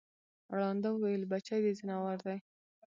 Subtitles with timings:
[0.57, 2.37] ړانده وویل بچی د ځناور دی